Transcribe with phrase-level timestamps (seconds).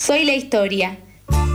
[0.00, 0.96] Soy la historia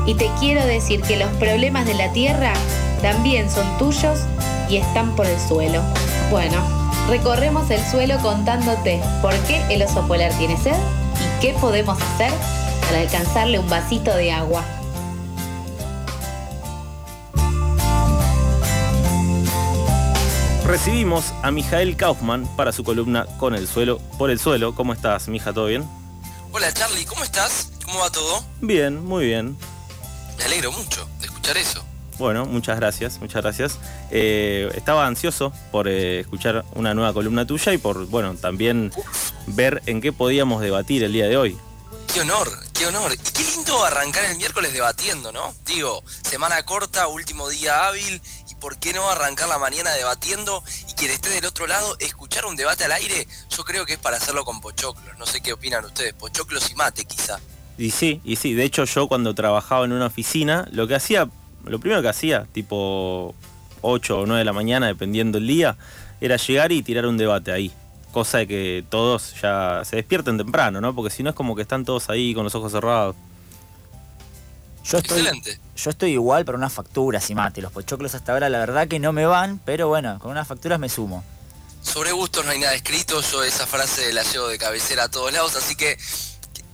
[0.05, 2.53] y te quiero decir que los problemas de la tierra
[3.01, 4.19] también son tuyos
[4.69, 5.81] y están por el suelo.
[6.29, 6.55] Bueno,
[7.09, 12.31] recorremos el suelo contándote por qué el oso polar tiene sed y qué podemos hacer
[12.81, 14.63] para alcanzarle un vasito de agua.
[20.67, 24.75] Recibimos a Mijael Kaufman para su columna Con el suelo, por el suelo.
[24.75, 25.51] ¿Cómo estás, mija?
[25.51, 25.83] ¿Todo bien?
[26.51, 27.74] Hola Charlie, ¿cómo estás?
[27.85, 28.43] ¿Cómo va todo?
[28.61, 29.57] Bien, muy bien.
[30.37, 31.85] Me alegro mucho de escuchar eso.
[32.17, 33.77] Bueno, muchas gracias, muchas gracias.
[34.09, 38.91] Eh, estaba ansioso por eh, escuchar una nueva columna tuya y por, bueno, también
[39.47, 41.57] ver en qué podíamos debatir el día de hoy.
[42.13, 43.13] Qué honor, qué honor.
[43.13, 45.53] Y qué lindo arrancar el miércoles debatiendo, ¿no?
[45.65, 50.93] Digo, semana corta, último día hábil, y por qué no arrancar la mañana debatiendo y
[50.93, 54.17] quien esté del otro lado, escuchar un debate al aire, yo creo que es para
[54.17, 55.17] hacerlo con pochoclos.
[55.17, 57.39] No sé qué opinan ustedes, pochoclos y mate quizá.
[57.77, 61.27] Y sí, y sí, de hecho yo cuando trabajaba en una oficina, lo que hacía,
[61.65, 63.35] lo primero que hacía, tipo
[63.81, 65.77] 8 o 9 de la mañana, dependiendo el día,
[66.21, 67.71] era llegar y tirar un debate ahí.
[68.11, 70.95] Cosa de que todos ya se despierten temprano, ¿no?
[70.95, 73.15] Porque si no es como que están todos ahí con los ojos cerrados.
[74.85, 75.59] Yo estoy, Excelente.
[75.75, 77.61] yo estoy igual para unas facturas y mate.
[77.61, 80.79] Los pochoclos hasta ahora la verdad que no me van, pero bueno, con unas facturas
[80.79, 81.23] me sumo.
[81.81, 85.31] Sobre gustos no hay nada escrito, yo esa frase la llevo de cabecera a todos
[85.31, 85.97] lados, así que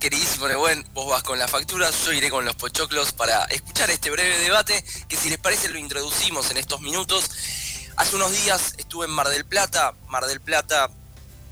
[0.01, 4.09] queridísimo Nebuen, vos vas con las facturas, yo iré con los pochoclos para escuchar este
[4.09, 7.29] breve debate, que si les parece lo introducimos en estos minutos.
[7.97, 10.89] Hace unos días estuve en Mar del Plata, Mar del Plata,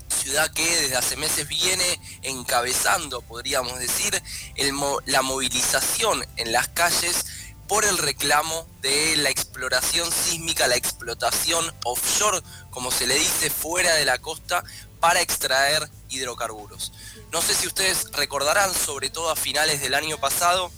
[0.08, 4.20] ciudad que desde hace meses viene encabezando, podríamos decir,
[5.06, 7.26] la movilización en las calles
[7.68, 13.94] por el reclamo de la exploración sísmica, la explotación offshore, como se le dice, fuera
[13.94, 14.64] de la costa,
[14.98, 16.92] para extraer hidrocarburos.
[17.32, 20.70] No sé si ustedes recordarán, sobre todo a finales del año pasado,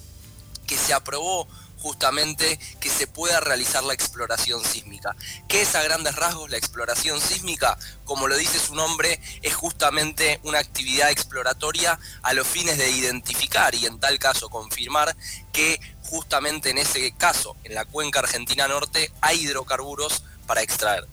[0.67, 1.47] que se aprobó
[1.83, 5.17] justamente que se pueda realizar la exploración sísmica.
[5.49, 7.77] ¿Qué es a grandes rasgos la exploración sísmica?
[8.05, 13.75] Como lo dice su nombre, es justamente una actividad exploratoria a los fines de identificar
[13.75, 15.13] y en tal caso confirmar
[15.51, 21.05] que justamente en ese caso, en la cuenca argentina norte, hay hidrocarburos para extraer.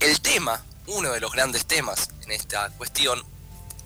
[0.00, 3.24] El tema, uno de los grandes temas en esta cuestión,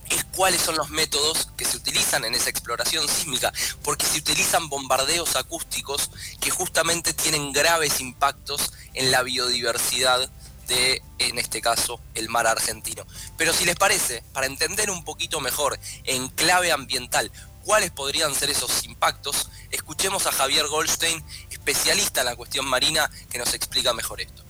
[0.09, 3.53] es cuáles son los métodos que se utilizan en esa exploración sísmica,
[3.83, 10.31] porque se utilizan bombardeos acústicos que justamente tienen graves impactos en la biodiversidad
[10.67, 13.07] de, en este caso, el mar argentino.
[13.37, 17.31] Pero si les parece, para entender un poquito mejor en clave ambiental
[17.65, 23.39] cuáles podrían ser esos impactos, escuchemos a Javier Goldstein, especialista en la cuestión marina, que
[23.39, 24.50] nos explica mejor esto.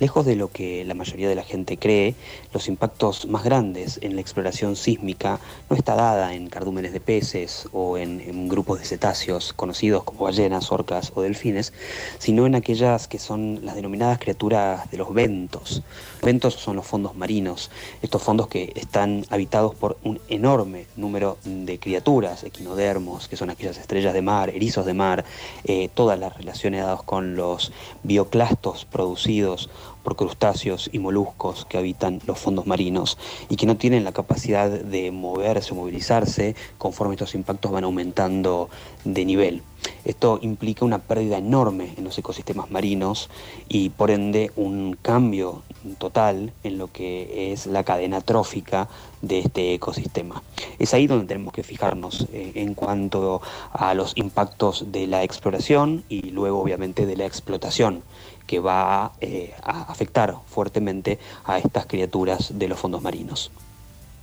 [0.00, 2.14] Lejos de lo que la mayoría de la gente cree,
[2.52, 7.68] los impactos más grandes en la exploración sísmica no está dada en cardúmenes de peces
[7.72, 11.72] o en, grupos de cetáceos conocidos como ballenas, orcas o delfines,
[12.18, 15.82] sino en aquellas que son las denominadas criaturas de los ventos.
[16.22, 17.70] Ventos son los fondos marinos,
[18.00, 23.78] estos fondos que están habitados por un enorme número de criaturas, equinodermos, que son aquellas
[23.78, 25.24] estrellas de mar, erizos de mar,
[25.64, 27.72] eh, todas las relacionadas con los
[28.04, 29.68] bioclastos producidos
[30.08, 33.18] por crustáceos y moluscos que habitan los fondos marinos
[33.50, 38.70] y que no tienen la capacidad de moverse o movilizarse conforme estos impactos van aumentando
[39.14, 39.62] de nivel.
[40.04, 43.30] Esto implica una pérdida enorme en los ecosistemas marinos
[43.68, 45.62] y por ende un cambio
[45.98, 48.88] total en lo que es la cadena trófica
[49.22, 50.42] de este ecosistema.
[50.78, 53.40] Es ahí donde tenemos que fijarnos eh, en cuanto
[53.72, 58.02] a los impactos de la exploración y luego obviamente de la explotación
[58.46, 63.50] que va eh, a afectar fuertemente a estas criaturas de los fondos marinos.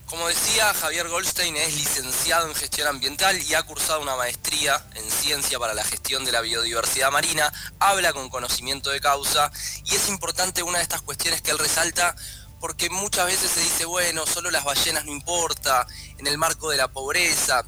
[0.08, 5.10] Como decía, Javier Goldstein es licenciado en gestión ambiental y ha cursado una maestría en
[5.10, 9.52] ciencia para la gestión de la biodiversidad marina, habla con conocimiento de causa
[9.84, 12.16] y es importante una de estas cuestiones que él resalta
[12.60, 16.78] porque muchas veces se dice, bueno, solo las ballenas no importa, en el marco de
[16.78, 17.66] la pobreza.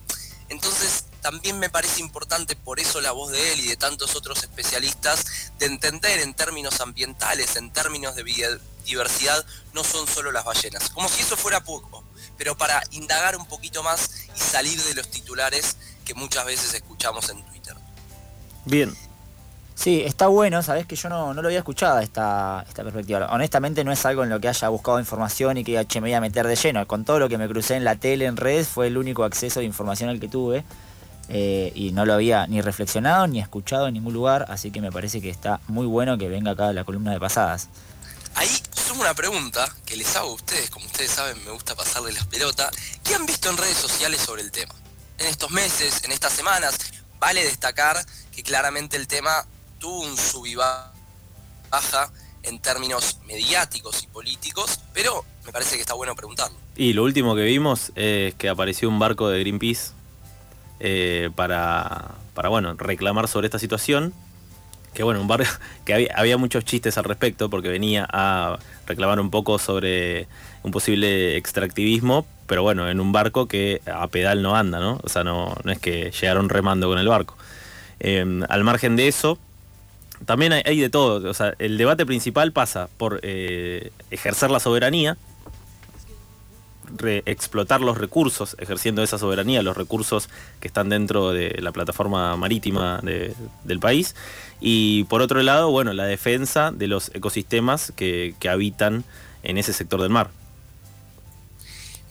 [0.49, 4.43] Entonces, también me parece importante, por eso la voz de él y de tantos otros
[4.43, 10.89] especialistas, de entender en términos ambientales, en términos de biodiversidad, no son solo las ballenas.
[10.89, 12.03] Como si eso fuera poco,
[12.37, 17.29] pero para indagar un poquito más y salir de los titulares que muchas veces escuchamos
[17.29, 17.75] en Twitter.
[18.65, 18.93] Bien,
[19.75, 23.27] Sí, está bueno, sabes que yo no, no lo había escuchado esta, esta perspectiva.
[23.31, 26.15] Honestamente no es algo en lo que haya buscado información y que che, me voy
[26.15, 26.87] a meter de lleno.
[26.87, 29.59] Con todo lo que me crucé en la tele, en redes, fue el único acceso
[29.59, 30.65] de información al que tuve.
[31.29, 34.91] eh, y no lo había ni reflexionado ni escuchado en ningún lugar, así que me
[34.91, 37.69] parece que está muy bueno que venga acá la columna de pasadas.
[38.37, 38.49] Ahí
[38.87, 42.25] sumo una pregunta que les hago a ustedes, como ustedes saben me gusta pasarle las
[42.27, 42.71] pelotas.
[43.03, 44.73] ¿Qué han visto en redes sociales sobre el tema?
[45.17, 46.77] en estos meses, en estas semanas.
[47.19, 47.97] Vale destacar
[48.35, 49.45] que claramente el tema
[49.79, 52.11] tuvo un sub y baja
[52.43, 56.57] en términos mediáticos y políticos, pero me parece que está bueno preguntarlo.
[56.75, 59.91] Y lo último que vimos es que apareció un barco de Greenpeace
[60.79, 64.13] eh, para, para bueno, reclamar sobre esta situación.
[64.97, 65.45] Que bueno, un barco
[65.85, 68.57] que había, había muchos chistes al respecto porque venía a
[68.87, 70.25] reclamar un poco sobre
[70.63, 74.99] un posible extractivismo, pero bueno, en un barco que a pedal no anda, ¿no?
[75.03, 77.37] O sea, no, no es que llegaron remando con el barco.
[77.99, 79.37] Em, al margen de eso,
[80.25, 81.29] también hay, de todo.
[81.29, 85.15] O sea, el debate principal pasa por eh, ejercer la soberanía,
[87.25, 90.29] explotar los recursos, ejerciendo esa soberanía, los recursos
[90.59, 94.15] que están dentro de la plataforma marítima del país.
[94.59, 99.03] Y por otro lado, bueno, la defensa de los ecosistemas que habitan
[99.43, 100.29] en ese sector del mar.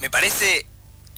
[0.00, 0.66] Me parece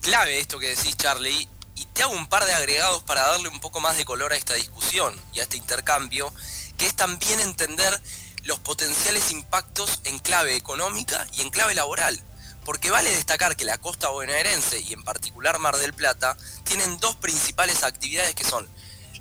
[0.00, 3.60] clave esto que decís, Charlie, y te hago un par de agregados para darle un
[3.60, 6.32] poco más de color a esta discusión y a este intercambio,
[6.76, 8.00] que es también entender
[8.44, 12.20] los potenciales impactos en clave económica y en clave laboral.
[12.68, 17.16] Porque vale destacar que la costa bonaerense y en particular Mar del Plata tienen dos
[17.16, 18.68] principales actividades que son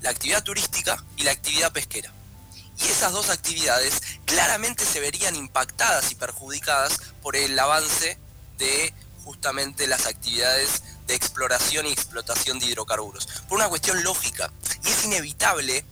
[0.02, 2.12] la actividad turística y la actividad pesquera.
[2.78, 8.18] Y esas dos actividades claramente se verían impactadas y perjudicadas por el avance
[8.58, 13.28] de justamente las actividades de exploración y explotación de hidrocarburos.
[13.48, 14.52] Por una cuestión lógica.
[14.84, 15.86] Y es inevitable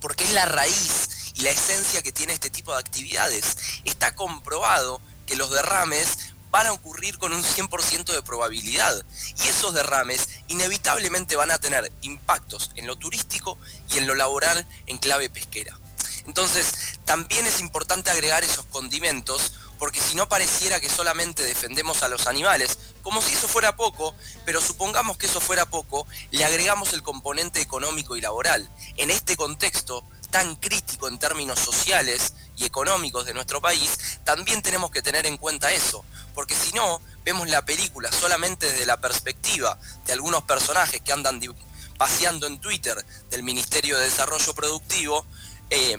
[0.00, 3.56] porque es la raíz y la esencia que tiene este tipo de actividades.
[3.84, 9.04] Está comprobado que los derrames van a ocurrir con un 100% de probabilidad.
[9.42, 13.58] Y esos derrames inevitablemente van a tener impactos en lo turístico
[13.90, 15.76] y en lo laboral en clave pesquera.
[16.26, 22.08] Entonces, también es importante agregar esos condimentos porque si no pareciera que solamente defendemos a
[22.08, 24.14] los animales, como si eso fuera poco,
[24.46, 28.70] pero supongamos que eso fuera poco, le agregamos el componente económico y laboral.
[28.96, 34.90] En este contexto tan crítico en términos sociales y económicos de nuestro país, también tenemos
[34.90, 36.04] que tener en cuenta eso,
[36.34, 41.40] porque si no, vemos la película solamente desde la perspectiva de algunos personajes que andan
[41.96, 45.26] paseando en Twitter del Ministerio de Desarrollo Productivo,
[45.70, 45.96] eh,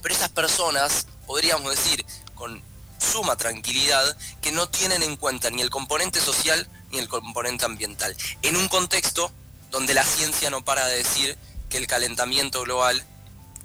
[0.00, 2.62] pero esas personas, podríamos decir, con
[2.98, 8.16] suma tranquilidad que no tienen en cuenta ni el componente social ni el componente ambiental.
[8.42, 9.32] En un contexto
[9.70, 11.36] donde la ciencia no para de decir
[11.68, 13.04] que el calentamiento global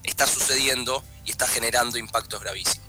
[0.03, 2.82] está sucediendo y está generando impactos gravísimos.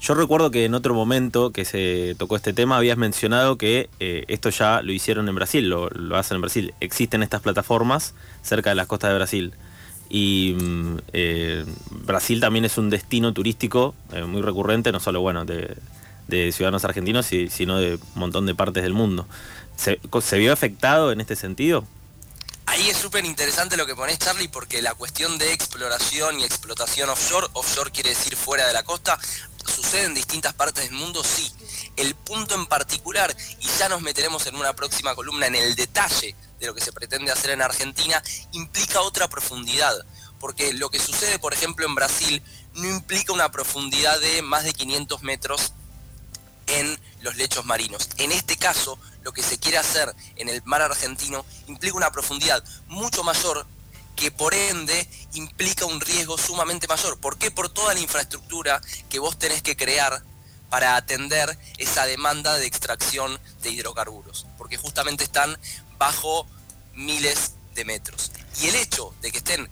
[0.00, 4.24] Yo recuerdo que en otro momento que se tocó este tema habías mencionado que eh,
[4.28, 6.74] esto ya lo hicieron en Brasil, lo, hacen en Brasil.
[6.80, 9.54] Existen estas plataformas cerca de las costas de Brasil.
[10.08, 15.44] Y mm, eh, Brasil también es un destino turístico eh, muy recurrente, no solo bueno,
[15.44, 15.76] de,
[16.52, 19.26] ciudadanos argentinos, sino de un montón de partes del mundo.
[19.76, 19.98] ¿Se,
[20.38, 21.84] vio afectado en este sentido?
[22.66, 27.10] Ahí es súper interesante lo que pones, Charlie, porque la cuestión de exploración y explotación
[27.10, 29.18] offshore, offshore quiere decir fuera de la costa,
[29.80, 31.50] sucede en distintas partes del mundo, sí.
[31.96, 36.36] El punto en particular, y ya nos meteremos en una próxima columna en el detalle
[36.58, 38.22] de lo que se pretende hacer en Argentina,
[38.52, 39.94] implica otra profundidad.
[40.38, 42.42] Porque lo que sucede, por ejemplo, en Brasil
[42.74, 45.72] no implica una profundidad de más de 500 metros
[46.66, 48.10] en los lechos marinos.
[48.18, 52.62] En este caso, lo que se quiere hacer en el mar argentino implica una profundidad
[52.86, 53.66] mucho mayor
[54.16, 57.18] que por ende implica un riesgo sumamente mayor.
[57.20, 57.50] ¿Por qué?
[57.50, 60.22] Por toda la infraestructura que vos tenés que crear
[60.68, 64.46] para atender esa demanda de extracción de hidrocarburos.
[64.56, 65.58] Porque justamente están
[65.98, 66.46] bajo
[66.94, 68.32] miles de metros.
[68.60, 69.68] Y el hecho de que estén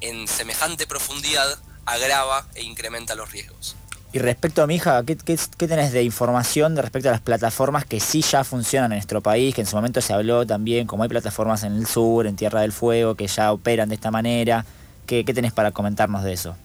[0.00, 3.76] en semejante profundidad agrava e incrementa los riesgos.
[4.12, 8.00] Y respecto a mi hija, ¿qué, ¿qué, tenés de información respecto a las plataformas que
[8.00, 9.54] sí ya funcionan en nuestro país?
[9.54, 12.62] Que en su momento se habló también, como hay plataformas en el sur, en Tierra
[12.62, 14.64] del Fuego, que ya operan de esta manera.
[15.06, 16.56] ¿Qué, qué tenés para comentarnos de eso?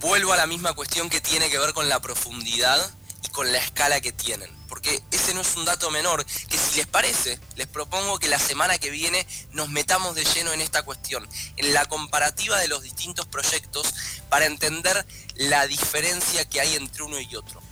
[0.00, 2.78] Vuelvo a la misma cuestión que tiene que ver con la profundidad
[3.22, 6.76] y con la escala que tienen porque ese no es un dato menor, que si
[6.76, 10.82] les parece, les propongo que la semana que viene nos metamos de lleno en esta
[10.82, 13.94] cuestión, en la comparativa de los distintos proyectos
[14.28, 17.62] para entender la diferencia que hay entre uno y otro.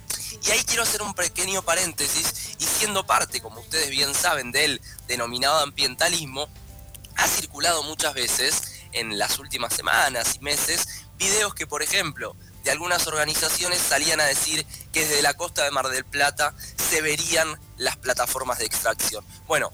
[0.46, 4.80] Y ahí quiero hacer un pequeño paréntesis y siendo parte, como ustedes bien saben, del
[5.08, 6.48] denominado ambientalismo,
[7.16, 8.62] ha circulado muchas veces
[8.92, 10.86] en las últimas semanas y meses
[11.16, 15.70] videos que, por ejemplo, de algunas organizaciones salían a decir que desde la costa de
[15.70, 19.24] Mar del Plata se verían las plataformas de extracción.
[19.46, 19.70] Bueno,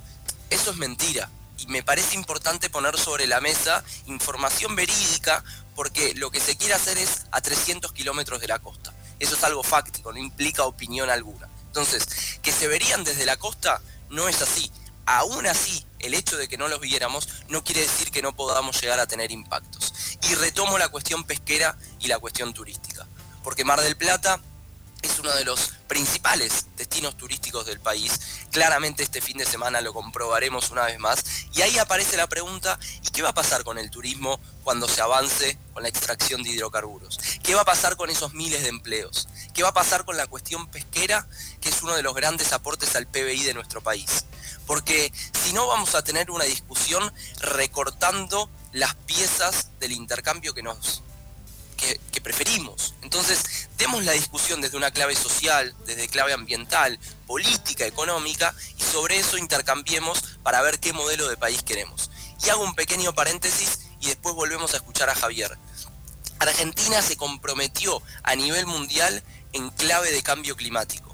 [0.51, 5.43] eso es mentira y me parece importante poner sobre la mesa información verídica
[5.75, 8.95] porque lo que se quiere hacer es a 300 kilómetros de la costa.
[9.19, 11.49] Eso es algo fáctico, no implica opinión alguna.
[11.67, 14.71] Entonces, que se verían desde la costa no es así.
[15.07, 18.81] Aún así, el hecho de que no los viéramos no quiere decir que no podamos
[18.81, 19.93] llegar a tener impactos.
[20.29, 23.07] Y retomo la cuestión pesquera y la cuestión turística,
[23.43, 24.41] porque Mar del Plata
[25.03, 28.19] es uno de los principales destinos turísticos del país.
[28.51, 31.25] Claramente este fin de semana lo comprobaremos una vez más.
[31.53, 35.01] Y ahí aparece la pregunta, ¿y qué va a pasar con el turismo cuando se
[35.01, 37.19] avance con la extracción de hidrocarburos?
[37.43, 39.29] ¿Qué va a pasar con esos miles de empleos?
[39.55, 41.29] ¿Qué va a pasar con la cuestión pesquera,
[41.61, 44.25] que es uno de los grandes aportes al PBI de nuestro país?
[44.67, 45.13] Porque
[45.45, 51.03] si no vamos a tener una discusión recortando las piezas del intercambio que nos
[51.77, 52.95] que, preferimos.
[53.03, 59.19] Entonces, demos la discusión desde una clave social, desde clave ambiental, política, económica, y sobre
[59.19, 62.11] eso intercambiemos para ver qué modelo de país queremos.
[62.45, 65.57] Y hago un pequeño paréntesis y después volvemos a escuchar a Javier.
[66.41, 71.06] Argentina se comprometió a nivel mundial en clave de cambio climático.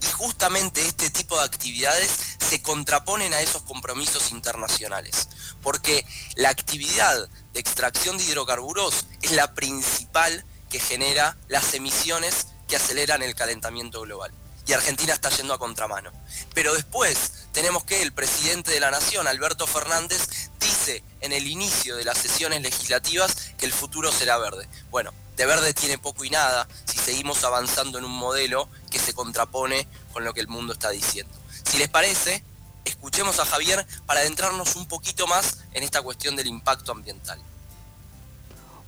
[0.00, 5.28] Y justamente este tipo de actividades se contraponen a esos compromisos internacionales,
[5.62, 12.76] porque la actividad de extracción de hidrocarburos es la principal que genera las emisiones que
[12.76, 14.32] aceleran el calentamiento global.
[14.66, 16.12] Y Argentina está yendo a contramano.
[16.54, 21.96] Pero después tenemos que el presidente de la Nación, Alberto Fernández, dice en el inicio
[21.96, 24.68] de las sesiones legislativas que el futuro será verde.
[24.90, 29.14] Bueno, de verde tiene poco y nada si seguimos avanzando en un modelo que se
[29.14, 31.32] contrapone con lo que el mundo está diciendo.
[31.64, 32.42] Si les parece,
[32.84, 37.38] escuchemos a Javier para adentrarnos un poquito más en esta cuestión del impacto ambiental.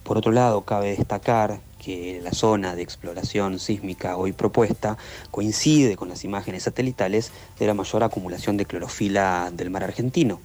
[0.02, 4.98] Por otro lado, cabe destacar que la zona de exploración sísmica hoy propuesta
[5.30, 7.30] coincide con las imágenes satelitales
[7.60, 10.40] de la mayor acumulación de clorofila del mar argentino.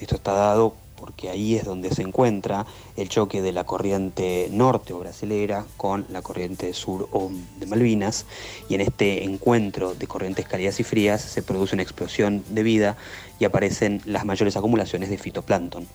[0.00, 4.92] Esto está dado porque ahí es donde se encuentra el choque de la corriente norte
[4.92, 8.26] o brasilera con la corriente sur o de Malvinas,
[8.68, 12.96] y en este encuentro de corrientes cálidas y frías se produce una explosión de vida
[13.38, 15.86] y aparecen las mayores acumulaciones de fitoplancton,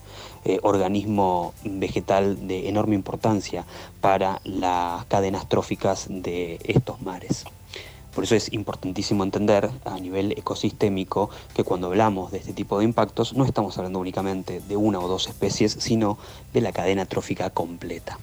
[0.44, 3.64] eh, organismo vegetal de enorme importancia
[4.00, 7.44] para las cadenas tróficas de estos mares.
[8.14, 12.84] Por eso es importantísimo entender a nivel ecosistémico que cuando hablamos de este tipo de
[12.84, 16.18] impactos no estamos hablando únicamente de una o dos especies, sino
[16.52, 18.18] de la cadena trófica completa.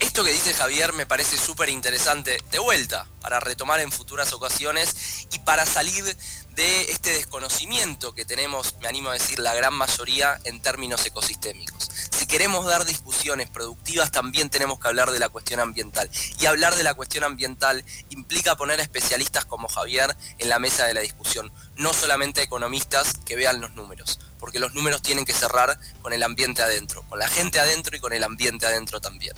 [0.00, 5.26] Esto que dice Javier me parece súper interesante, de vuelta, para retomar en futuras ocasiones
[5.30, 6.16] y para salir
[6.54, 11.90] de este desconocimiento que tenemos, me animo a decir, la gran mayoría en términos ecosistémicos.
[12.10, 16.10] Si queremos dar discusiones productivas, también tenemos que hablar de la cuestión ambiental.
[16.38, 20.86] Y hablar de la cuestión ambiental implica poner a especialistas como Javier en la mesa
[20.86, 25.32] de la discusión, no solamente economistas que vean los números porque los números tienen que
[25.32, 29.34] cerrar con el ambiente adentro, con la gente adentro y con el ambiente adentro también.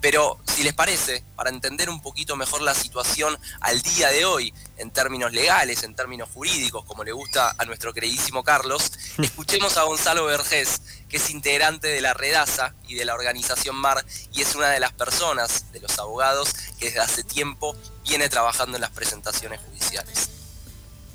[0.00, 4.54] Pero si les parece, para entender un poquito mejor la situación al día de hoy,
[4.76, 9.82] en términos legales, en términos jurídicos, como le gusta a nuestro queridísimo Carlos, escuchemos a
[9.82, 14.54] Gonzalo Vergés, que es integrante de la Redasa y de la organización MAR y es
[14.54, 18.90] una de las personas, de los abogados, que desde hace tiempo viene trabajando en las
[18.90, 20.37] presentaciones judiciales.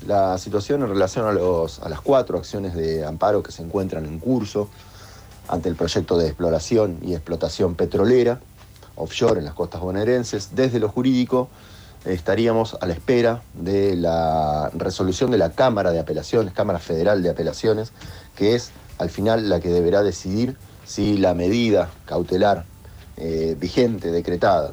[0.06, 4.04] La situación en relación a, los, a las cuatro acciones de amparo que se encuentran
[4.04, 4.68] en curso
[5.48, 8.40] ante el proyecto de exploración y explotación petrolera
[8.96, 11.48] offshore en las costas bonaerenses, desde lo jurídico
[12.04, 17.30] estaríamos a la espera de la resolución de la Cámara de Apelaciones, Cámara Federal de
[17.30, 17.92] Apelaciones,
[18.36, 22.64] que es al final la que deberá decidir si la medida cautelar
[23.16, 24.72] eh, vigente, decretada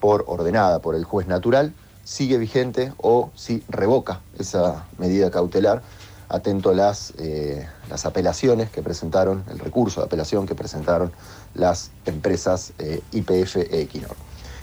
[0.00, 1.72] por ordenada por el juez natural,
[2.06, 5.82] sigue vigente o si revoca esa medida cautelar,
[6.28, 11.12] atento a las, eh, las apelaciones que presentaron, el recurso de apelación que presentaron
[11.54, 14.16] las empresas eh, IPF e Equinor.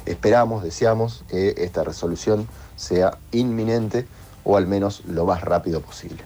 [0.05, 2.47] Esperamos, deseamos que esta resolución
[2.77, 4.07] sea inminente
[4.45, 6.23] o al menos lo más rápido posible.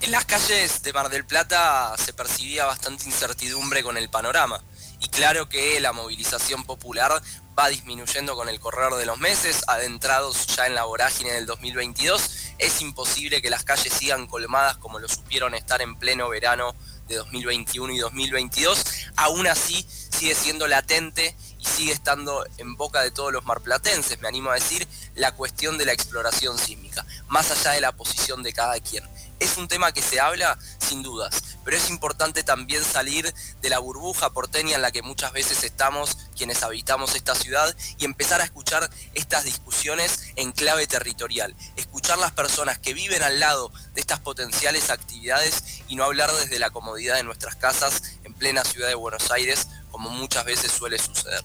[0.00, 4.60] En las calles de Mar del Plata se percibía bastante incertidumbre con el panorama
[5.02, 7.20] y claro que la movilización popular
[7.58, 12.54] va disminuyendo con el correr de los meses, adentrados ya en la vorágine del 2022.
[12.58, 16.74] Es imposible que las calles sigan colmadas como lo supieron estar en pleno verano
[17.08, 18.84] de 2021 y 2022.
[19.16, 24.28] Aún así, sigue siendo latente y sigue estando en boca de todos los marplatenses, me
[24.28, 28.52] animo a decir, la cuestión de la exploración sísmica, más allá de la posición de
[28.52, 29.04] cada quien.
[29.42, 33.80] Es un tema que se habla sin dudas, pero es importante también salir de la
[33.80, 38.44] burbuja porteña en la que muchas veces estamos quienes habitamos esta ciudad y empezar a
[38.44, 44.20] escuchar estas discusiones en clave territorial, escuchar las personas que viven al lado de estas
[44.20, 48.94] potenciales actividades y no hablar desde la comodidad de nuestras casas en plena ciudad de
[48.94, 51.42] Buenos Aires como muchas veces suele suceder.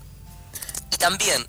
[0.91, 1.47] Y también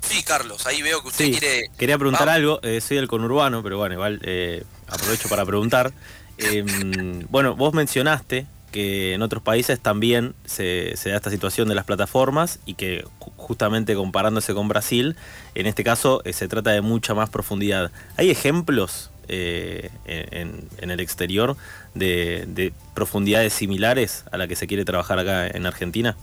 [0.00, 1.70] Sí, Carlos, ahí veo que usted quiere.
[1.76, 5.92] Quería preguntar algo, eh, soy del conurbano, pero bueno, igual eh, aprovecho para preguntar.
[6.38, 11.84] Em, bueno, vos mencionaste que en otros países también se, da esta situación de las
[11.84, 13.04] plataformas y que
[13.36, 15.16] justamente comparándose con Brasil,
[15.54, 17.90] en este caso eh, se trata de mucha más profundidad.
[18.16, 21.56] ¿Hay ejemplos eh, en, el exterior
[21.94, 26.16] de, profundidades similares a la que se quiere trabajar acá en Argentina?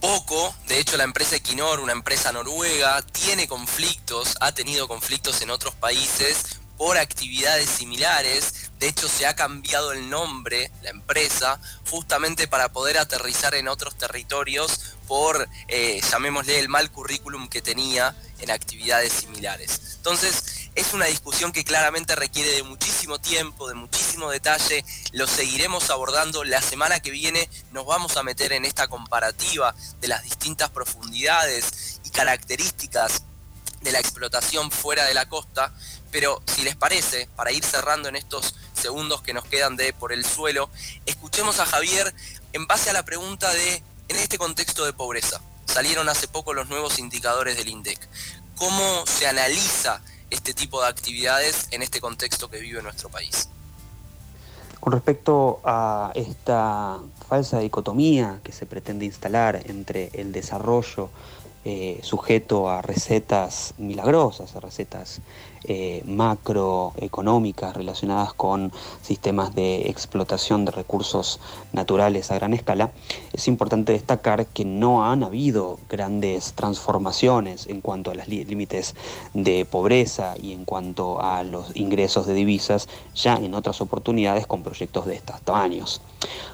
[0.00, 5.50] Poco, de hecho la empresa Equinor, una empresa noruega, tiene conflictos, ha tenido conflictos en
[5.50, 8.72] otros países por actividades similares.
[8.80, 13.96] De hecho, se ha cambiado el nombre, la empresa, justamente para poder aterrizar en otros
[13.96, 19.94] territorios por, eh, llamémosle, el mal currículum que tenía en actividades similares.
[19.94, 24.84] Entonces, es una discusión que claramente requiere de muchísimo tiempo, de muchísimo detalle.
[25.12, 26.42] Lo seguiremos abordando.
[26.42, 32.00] La semana que viene nos vamos a meter en esta comparativa de las distintas profundidades
[32.02, 33.22] y características
[33.82, 35.72] de la explotación fuera de la costa,
[36.10, 40.12] pero si les parece, para ir cerrando en estos segundos que nos quedan de por
[40.12, 40.70] el suelo,
[41.06, 42.14] escuchemos a Javier
[42.52, 46.68] en base a la pregunta de, en este contexto de pobreza, salieron hace poco los
[46.68, 47.98] nuevos indicadores del INDEC,
[48.56, 53.48] ¿cómo se analiza este tipo de actividades en este contexto que vive nuestro país?
[54.80, 56.98] Con respecto a esta
[57.28, 61.08] falsa dicotomía que se pretende instalar entre el desarrollo
[61.64, 65.20] eh, sujeto a recetas milagrosas, a recetas
[65.64, 71.40] eh, macroeconómicas relacionadas con sistemas de explotación de recursos
[71.72, 72.92] naturales a gran escala,
[73.32, 78.94] es importante destacar que no han habido grandes transformaciones en cuanto a los límites
[79.34, 84.62] de pobreza y en cuanto a los ingresos de divisas ya en otras oportunidades con
[84.62, 86.00] proyectos de estos tamaños.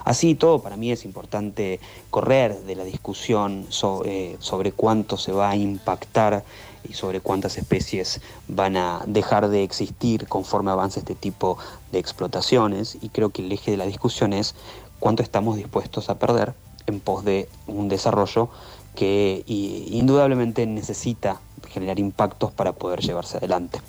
[0.04, 5.50] Así todo, para mí es importante correr de la discusión sobre, sobre cuánto se va
[5.50, 6.44] a impactar
[6.88, 11.58] y sobre cuántas especies van a dejar de existir conforme avance este tipo
[11.92, 12.98] de explotaciones.
[13.00, 14.54] Y creo que el eje de la discusión es
[14.98, 16.54] cuánto estamos dispuestos a perder
[16.86, 18.48] en pos de un desarrollo
[18.94, 23.80] que indudablemente necesita generar impactos para poder llevarse adelante.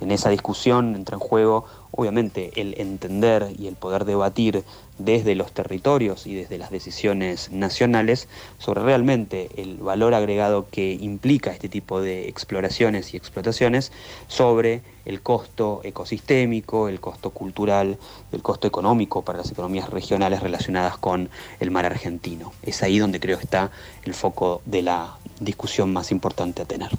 [0.00, 4.62] En esa discusión entra en juego, obviamente, el entender y el poder debatir
[4.98, 11.50] desde los territorios y desde las decisiones nacionales sobre realmente el valor agregado que implica
[11.50, 13.92] este tipo de exploraciones y explotaciones
[14.28, 17.98] sobre el costo ecosistémico, el costo cultural,
[18.30, 22.52] el costo económico para las economías regionales relacionadas con el mar argentino.
[22.62, 23.70] Es ahí donde creo está
[24.04, 26.90] el foco de la discusión más importante a tener.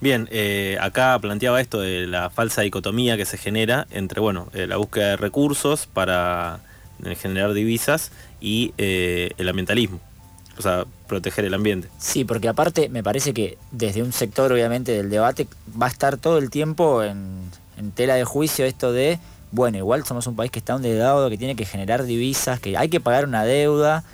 [0.00, 4.66] Bien, eh, acá planteaba esto de la falsa dicotomía que se genera entre bueno, eh,
[4.66, 6.60] la búsqueda de recursos para
[7.04, 9.98] eh, generar divisas y el ambientalismo,
[10.58, 11.88] o sea, proteger el ambiente.
[11.98, 15.48] Sí, porque aparte me parece que desde un sector obviamente del debate
[15.80, 17.50] va a estar todo el tiempo en,
[17.94, 19.18] tela de juicio esto de,
[19.50, 22.90] bueno, igual somos un país que está endeudado, que tiene que generar divisas, que hay
[22.90, 24.04] que pagar una deuda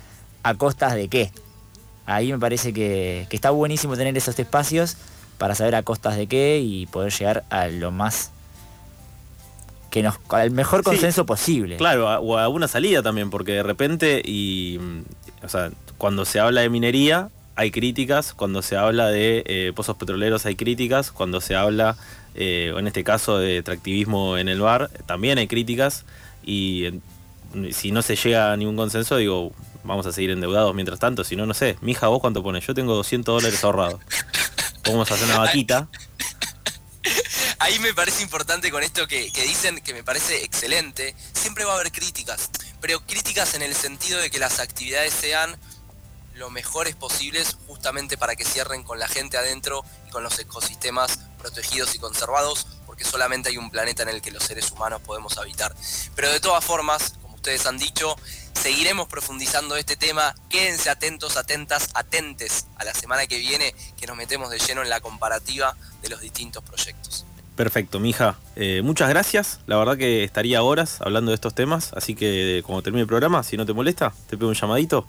[0.43, 1.31] a costas de qué.
[2.05, 4.97] Ahí me parece que, que está buenísimo tener esos espacios
[5.37, 8.31] para saber a costas de qué y poder llegar a lo más
[9.93, 11.77] que nos al mejor consenso posible.
[11.77, 14.79] Claro, o a una salida también, porque de repente y
[15.43, 19.95] o sea, cuando se habla de minería hay críticas, cuando se habla de eh, pozos
[19.95, 21.95] petroleros hay críticas, cuando se habla
[22.33, 26.05] eh, en este caso de tractivismo en el bar también hay críticas
[26.43, 27.01] y
[27.71, 29.51] si no se llega a ningún consenso digo
[29.83, 32.73] vamos a seguir endeudados mientras tanto, si no no sé, mija vos cuánto pones, yo
[32.73, 33.99] tengo 200 dólares ahorrados.
[34.85, 35.87] A hacer una vaquita.
[37.59, 41.15] Ahí me parece importante con esto que, dicen, que me parece excelente.
[41.33, 42.49] Siempre va a haber críticas,
[42.81, 45.57] pero críticas en el sentido de que las actividades sean
[46.35, 51.19] lo mejores posibles justamente para que cierren con la gente adentro y con los ecosistemas
[51.37, 55.37] protegidos y conservados, porque solamente hay un planeta en el que los seres humanos podemos
[55.37, 55.73] habitar.
[56.15, 58.15] Pero de todas formas, ustedes han dicho,
[58.53, 60.33] Seguiremos profundizando este tema.
[60.49, 64.89] Quédense atentos, atentas, atentes a la semana que viene que nos metemos de lleno en
[64.89, 67.25] la comparativa de los distintos proyectos.
[67.57, 68.37] Perfecto, mija.
[68.55, 69.59] Eh, muchas gracias.
[69.67, 73.43] La verdad que estaría horas hablando de estos temas, así que cuando termine el programa,
[73.43, 75.05] si no te molesta, te pego un llamadito.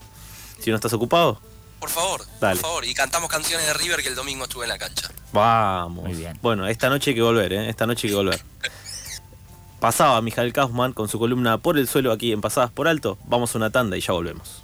[0.61, 1.41] Si no estás ocupado.
[1.79, 2.85] Por favor, por favor.
[2.85, 5.11] Y cantamos canciones de River que el domingo estuve en la cancha.
[5.33, 6.05] Vamos.
[6.05, 6.39] Muy bien.
[6.43, 7.69] Bueno, esta noche hay que volver, ¿eh?
[7.69, 8.43] Esta noche hay que volver.
[9.85, 13.19] pasaba Mijael Kaufman con su columna Por el suelo aquí en Pasadas por Alto.
[13.27, 14.63] Vamos a una tanda y ya volvemos.